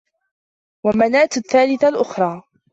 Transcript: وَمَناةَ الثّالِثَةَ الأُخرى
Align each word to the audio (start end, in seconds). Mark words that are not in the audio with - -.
وَمَناةَ 0.83 1.29
الثّالِثَةَ 1.37 1.87
الأُخرى 1.87 2.43